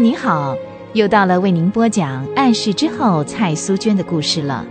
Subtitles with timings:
[0.00, 0.56] 友你好，
[0.94, 4.64] 又到了为您播讲《暗示之后》蔡苏娟的故事了。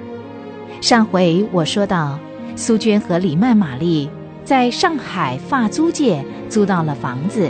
[0.82, 2.18] 上回我说到，
[2.56, 4.10] 苏娟和李曼玛丽
[4.44, 7.48] 在上海发租界租到了房子，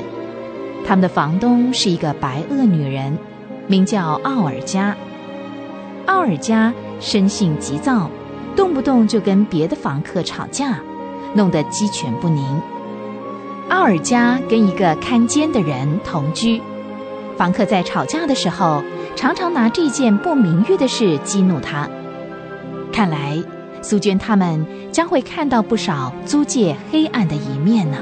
[0.85, 3.17] 他们的房东是一个白俄女人，
[3.65, 4.93] 名叫奥尔加。
[6.05, 8.09] 奥尔加生性急躁，
[8.57, 10.81] 动不动就跟别的房客吵架，
[11.33, 12.43] 弄得鸡犬不宁。
[13.69, 16.61] 奥尔加跟一个看监的人同居。
[17.39, 18.83] 房客在吵架的时候，
[19.15, 21.89] 常常拿这件不名誉的事激怒他。
[22.91, 23.41] 看来，
[23.81, 27.97] 苏娟他们将会看到不少租界黑暗的一面呢。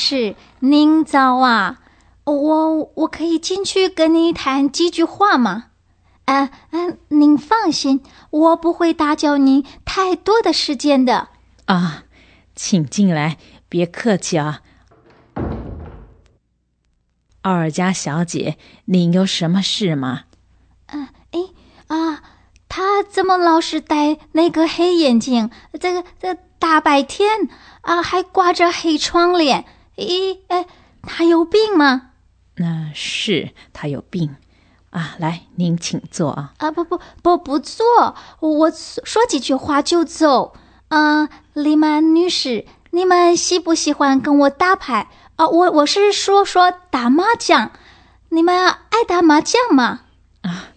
[0.00, 1.80] 曼女士，您早啊！
[2.24, 5.66] 我我可以进去跟您谈几句话吗？
[6.24, 11.28] 啊啊，您放心，我不会打搅您太多的时间的。
[11.66, 12.04] 啊，
[12.56, 13.36] 请进来，
[13.68, 14.62] 别客气啊。
[17.42, 18.56] 奥尔加小姐，
[18.86, 20.22] 您有什么事吗？
[20.86, 21.40] 嗯，哎
[21.88, 22.22] 啊，
[22.68, 25.50] 他怎么老是戴那个黑眼镜？
[25.78, 27.50] 这个这大白天
[27.82, 29.66] 啊，还挂着黑窗帘。
[30.00, 30.66] 咦，哎，
[31.02, 32.12] 他有病吗？
[32.56, 34.36] 那是他有病
[34.90, 35.14] 啊。
[35.18, 36.54] 来，您请坐啊。
[36.58, 37.84] 啊，不不不，不坐，
[38.40, 40.54] 我说几句话就走。
[40.88, 45.08] 啊，李曼女士，你们喜不喜欢跟我打牌？
[45.36, 47.70] 啊，我我是说说打麻将，
[48.30, 50.00] 你们爱打麻将吗？
[50.42, 50.70] 啊，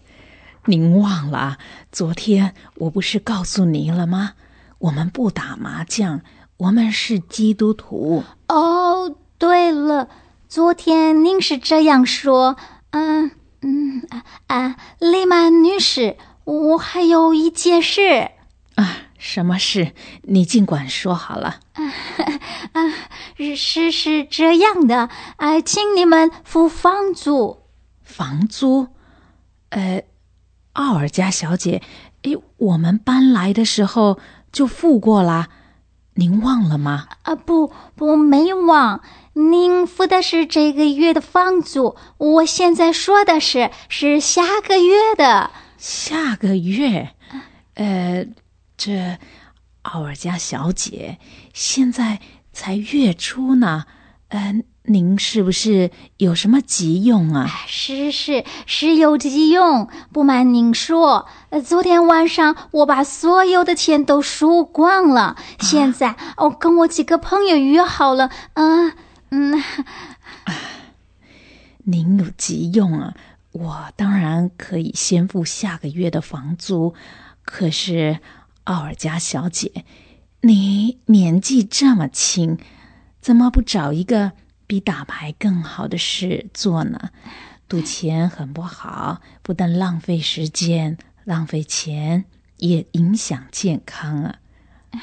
[0.66, 1.58] 您忘了
[1.92, 4.34] 昨天我不是告诉您了吗？
[4.80, 6.22] 我们不打麻将，
[6.64, 8.24] 我们是基督徒。
[8.48, 10.08] 哦，对了，
[10.48, 12.56] 昨天您是这样说。
[12.92, 13.32] 嗯
[13.62, 16.16] 嗯啊啊，丽曼女士，
[16.46, 18.32] 我还有一件事。
[18.76, 19.92] 啊，什么事？
[20.22, 21.60] 你尽管说好了。
[21.74, 22.82] 啊，
[23.58, 27.64] 是是这样的，哎，请你们付房租。
[28.02, 28.88] 房租？
[29.68, 30.06] 呃，
[30.72, 31.82] 奥尔加小姐，
[32.22, 34.18] 哎，我们搬来的时候
[34.54, 35.50] 就付过了，
[36.16, 37.08] 您忘了吗？
[37.24, 39.02] 啊，不我，没忘。
[39.34, 45.52] 您付的是这个月的房租，我现在说的是是下个月的。
[45.78, 47.12] 下个月？
[47.76, 48.26] 呃，
[48.78, 49.18] 这。
[49.84, 51.18] 奥尔加小姐，
[51.54, 52.22] 现在
[52.54, 53.84] 才月初呢，
[54.30, 57.48] 嗯，您是不是有什么急用啊？
[57.68, 61.28] 是是是有急用，不瞒您说，
[61.66, 68.94] 昨天晚上我把所有的钱都输光了，现在我跟我几个朋友约好了，嗯
[69.30, 69.64] 嗯，
[71.86, 73.14] 您有急用啊，
[73.52, 76.94] 我当然可以先付下个月的房租，
[77.46, 78.20] 可是。
[78.66, 79.84] 奥尔加小姐，
[80.40, 82.58] 你年纪这么轻，
[83.20, 84.32] 怎么不找一个
[84.68, 87.10] 比打牌更好的事做呢？
[87.68, 92.26] 赌钱很不好，不但浪费时间、浪费钱，
[92.58, 94.40] 也影响健康啊！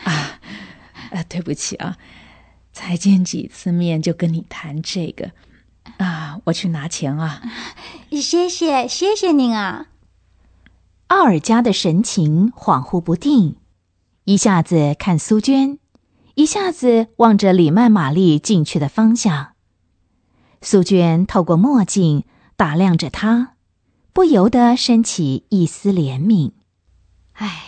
[0.05, 0.41] 啊，
[1.11, 1.97] 啊，对不起啊，
[2.73, 5.33] 才见几次面就跟你谈这个
[5.97, 6.39] 啊！
[6.45, 7.43] 我去拿钱啊！
[8.11, 9.89] 谢谢，谢谢您啊！
[11.09, 13.57] 奥尔加的神情恍惚不定，
[14.23, 15.80] 一下子看苏娟，
[16.41, 19.53] 一下子望着里曼玛丽进去的方向。
[20.63, 22.25] 苏娟透过墨镜
[22.57, 23.57] 打量着他，
[24.15, 26.53] 不由得升起一丝怜悯。
[27.35, 27.63] 唉，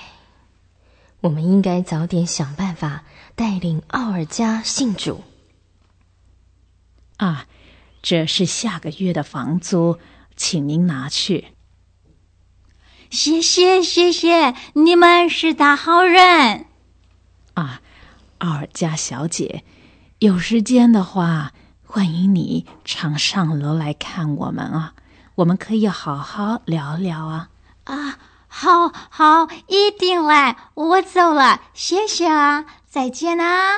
[1.21, 3.05] 我们应该早点想办法
[3.35, 5.23] 带领奥尔加信主。
[7.19, 7.47] 啊，
[8.01, 9.99] 这是下个月的房租，
[10.35, 11.49] 请您拿去。
[13.11, 16.65] 谢谢谢谢，你们是大好人。
[17.53, 17.82] 啊，
[18.43, 19.63] 奥尔加小姐，
[20.19, 21.53] 有时间的话，
[21.87, 24.95] 欢迎你常上楼来看我们啊，
[25.37, 27.51] 我们可以好好聊聊啊。
[27.85, 28.19] 啊，
[28.49, 30.57] 好好，一定来。
[30.75, 33.75] 我走了，谢谢啊，再见啊。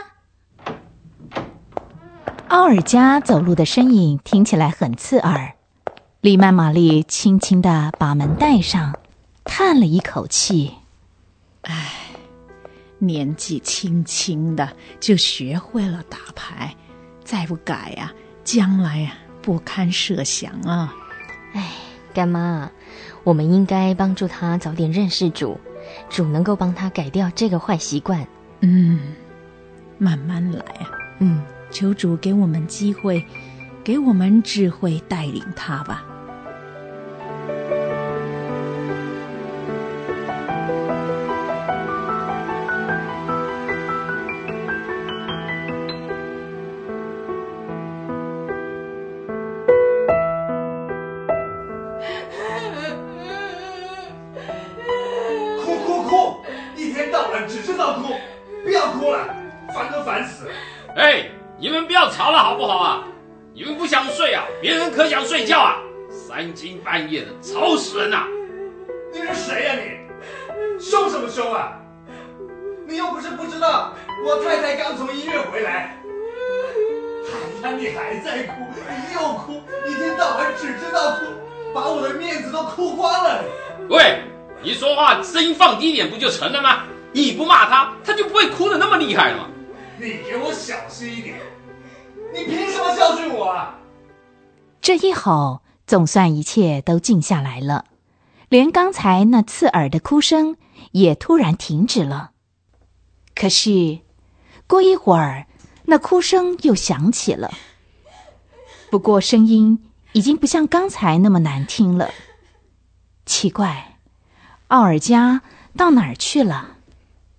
[2.49, 5.57] 奥尔加走路的身影听起来很刺耳，
[6.23, 8.95] 丽曼玛丽轻轻的把门带上。
[9.45, 10.77] 叹了一口气，
[11.63, 12.04] 唉，
[12.99, 16.75] 年纪轻轻的就学会了打牌，
[17.23, 18.13] 再不改呀，
[18.45, 19.13] 将来呀
[19.43, 20.95] 不堪设想啊！
[21.53, 21.73] 哎，
[22.13, 22.71] 干妈，
[23.23, 25.61] 我们应该帮助他早点认识主，
[26.09, 28.27] 主能够帮他改掉这个坏习惯。
[28.61, 29.01] 嗯，
[29.99, 30.91] 慢慢来啊。
[31.19, 33.25] 嗯，求主给我们机会，
[33.83, 36.05] 给我们智慧带领他吧。
[63.57, 64.43] 你们不想睡啊？
[64.61, 65.81] 别人可想睡觉啊！
[66.11, 68.27] 三更半夜的，吵死人呐！
[69.13, 70.83] 你是谁呀、你？
[70.83, 71.79] 凶什么凶啊？
[72.85, 73.95] 你又不是不知道，
[74.27, 75.97] 我太太刚从医院回来。
[77.63, 81.25] 哎呀，你还在哭，你又哭，一天到晚只知道哭，
[81.73, 83.45] 把我的面子都哭光了。
[83.89, 84.19] 喂，
[84.65, 86.83] 你说话声音放低点不就成了吗？
[87.13, 89.49] 你不骂他，他就不会哭的那么厉害了吗。
[89.97, 91.37] 你给我小心一点！
[92.35, 93.79] 你凭什么教训我啊？
[94.81, 97.85] 这一吼，总算一切都静下来了，
[98.49, 100.57] 连刚才那刺耳的哭声
[100.91, 102.33] 也突然停止了。
[103.37, 104.01] 可是，
[104.67, 105.47] 过一会儿，
[105.85, 107.53] 那哭声又响起了，
[108.91, 112.11] 不过声音已经不像刚才那么难听了。
[113.25, 113.99] 奇怪，
[114.67, 115.43] 奥尔加
[115.77, 116.79] 到哪儿去了？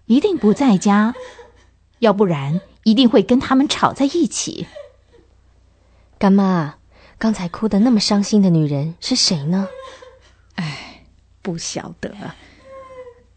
[0.05, 1.13] 一定不在家，
[1.99, 4.67] 要不然一定会跟他们吵在一起。
[6.17, 6.75] 干妈，
[7.17, 9.67] 刚才哭得那么伤心的女人是谁呢？
[10.55, 11.03] 哎
[11.41, 12.15] 不晓得，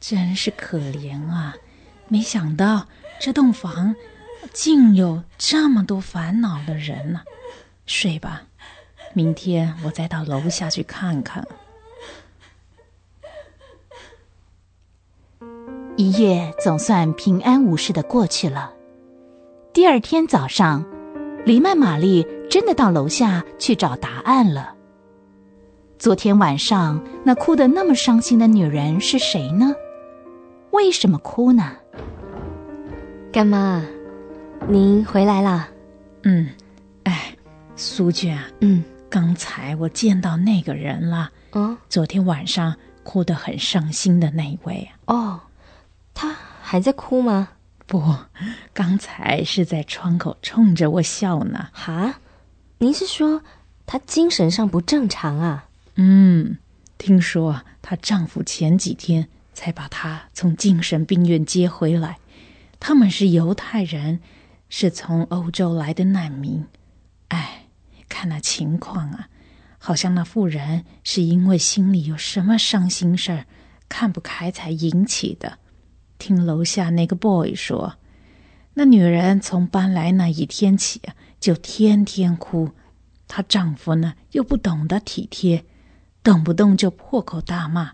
[0.00, 1.56] 真是可怜啊！
[2.08, 2.86] 没想到
[3.20, 3.94] 这栋房
[4.52, 7.22] 竟有这么多烦恼的人呢、
[7.84, 8.44] 睡吧，
[9.12, 11.46] 明天我再到楼下去看看。
[15.96, 18.72] 一夜总算平安无事的过去了。
[19.74, 20.86] 第二天早上，
[21.48, 24.74] 黎曼玛丽真的到楼下去找答案了。
[25.98, 29.74] 昨天晚上那哭得那么伤心的女人是谁呢？
[30.72, 31.72] 为什么哭呢？
[33.32, 33.82] 干妈，
[34.68, 35.66] 您回来啦？
[36.24, 36.50] 嗯，
[37.04, 37.34] 哎，
[37.76, 45.14] 苏娟啊，嗯，刚才我见到那个人了，哦昨天晚上哭得很伤心的那位啊。
[45.14, 45.40] 哦，
[46.12, 47.48] 他还在哭吗？
[47.88, 48.14] 不，
[48.74, 51.70] 刚才是在窗口冲着我笑呢。
[51.72, 52.20] 哈，
[52.76, 53.42] 您是说
[53.86, 55.64] 她精神上不正常啊？
[55.94, 56.58] 嗯，
[56.98, 62.18] 听说她丈夫前几天才把她从精神病院接回来。
[62.78, 64.20] 他们是犹太人，
[64.68, 66.66] 是从欧洲来的难民。
[67.28, 67.64] 哎，
[68.06, 69.30] 看那情况啊，
[69.78, 73.46] 好像那妇人是因为心里有什么伤心事儿，
[73.88, 75.58] 看不开才引起的。
[76.18, 77.94] 听楼下那个 boy 说，
[78.74, 82.70] 那女人从搬来那一天起啊就天天哭，
[83.26, 85.64] 她丈夫呢又不懂得体贴，
[86.22, 87.92] 动不动就破口大骂，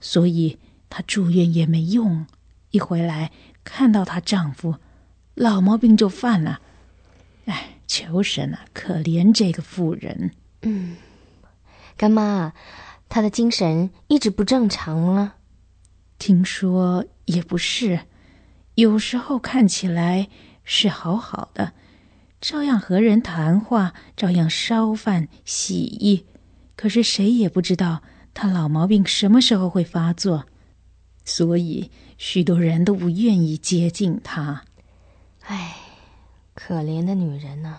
[0.00, 2.26] 所以她住院也没用。
[2.70, 3.30] 一回来
[3.64, 4.76] 看到她丈夫，
[5.34, 6.60] 老毛病就犯了。
[7.46, 10.32] 哎，求神啊，可怜这个妇人。
[11.96, 12.52] 干妈，
[13.08, 15.36] 她的精神一直不正常了？
[16.18, 18.00] 听说也不是，
[18.74, 20.28] 有时候看起来
[20.64, 21.72] 是好好的，
[22.40, 26.24] 照样和人谈话，照样烧饭洗衣。
[26.74, 30.46] 可是谁也不知道他老毛病什么时候会发作，
[31.24, 34.64] 所以许多人都不愿意接近他。
[35.42, 35.76] 唉，
[36.54, 37.78] 可怜的女人呐、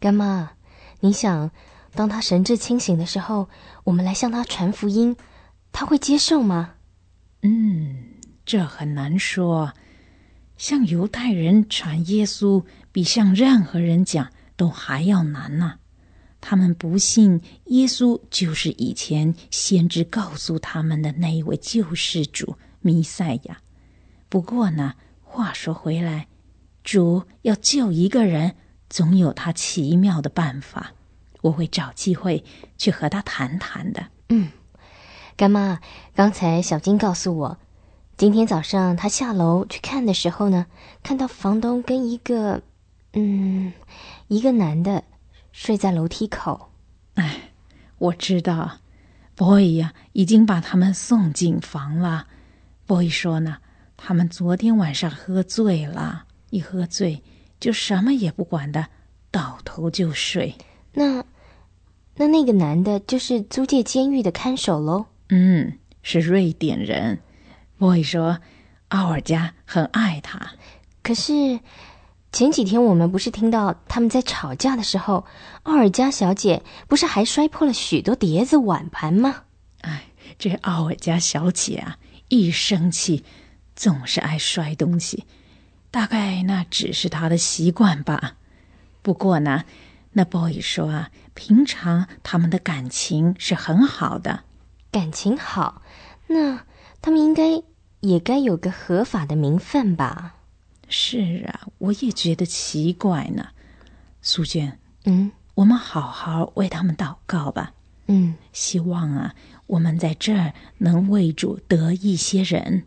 [0.00, 0.52] 干妈，
[1.00, 1.50] 你想，
[1.94, 3.48] 当她神志清醒的时候，
[3.84, 5.16] 我们来向她传福音，
[5.72, 6.76] 她会接受吗？
[7.42, 7.96] 嗯，
[8.44, 9.72] 这很难说。
[10.56, 15.78] 向犹太人传耶稣，比向任何人讲都还要难呐、
[16.40, 23.58] 他们不信耶稣就是以前先知告诉他们的那一位救世主弥赛亚。
[24.28, 26.26] 不过呢，话说回来，
[26.82, 28.56] 主要救一个人，
[28.90, 30.92] 总有他奇妙的办法。
[31.42, 32.44] 我会找机会
[32.76, 34.04] 去和他谈谈的。
[34.30, 34.50] 嗯
[35.38, 35.78] 干妈，
[36.16, 37.58] 刚才小金告诉我，
[38.16, 40.66] 今天早上他下楼去看的时候呢，
[41.04, 42.60] 看到房东跟一个，
[43.12, 43.72] 嗯，
[44.26, 45.04] 一个男的
[45.52, 46.70] 睡在楼梯口。
[47.14, 47.52] 哎，
[47.98, 48.78] 我知道
[49.36, 52.26] ，boy 呀、已经把他们送进房了。
[52.84, 53.58] boy 说呢，
[53.96, 57.22] 他们昨天晚上喝醉了，一喝醉
[57.60, 58.88] 就什么也不管的，
[59.30, 60.56] 倒头就睡。
[60.94, 61.22] 那
[62.16, 65.06] 那那个男的，就是租界监狱的看守喽？
[65.28, 67.20] 嗯，是瑞典人。
[67.78, 68.40] boy 说，
[68.88, 70.52] 奥尔加很爱他。
[71.02, 71.60] 可是
[72.32, 75.26] 前几天我们不是听到他们在吵架的时候，
[75.62, 79.44] 奥尔加小姐不是还摔破了许多碟子碗盘吗？
[79.82, 80.04] 哎，
[80.38, 83.24] 这奥尔加小姐啊，一生气
[83.76, 85.24] 总是爱摔东西，
[85.90, 88.36] 大概那只是她的习惯吧。
[89.02, 89.64] 不过呢，
[90.12, 94.44] 那 boy 说啊，平常他们的感情是很好的。
[94.98, 95.80] 感情好，
[96.26, 96.66] 那
[97.00, 97.62] 他们应该
[98.00, 100.34] 也该有个合法的名分吧？
[100.88, 103.46] 是啊，我也觉得奇怪呢。
[104.20, 107.72] 苏娟，嗯我们好好为他们祷告吧。
[108.08, 109.36] 嗯，希望啊，
[109.68, 112.82] 我们在这儿能为主得一些人。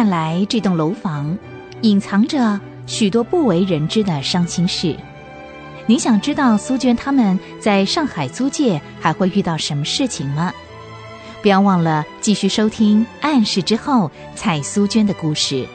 [0.00, 1.36] 看来这栋楼房
[1.82, 4.96] 隐藏着许多不为人知的伤心事。
[5.84, 10.54] 您想知道苏娟他们在上海租界还会遇到什么事情吗？
[11.42, 15.66] 不要忘了继续收听《暗示之后》蔡苏娟的故事。